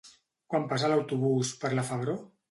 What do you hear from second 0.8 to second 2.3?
l'autobús per la Febró?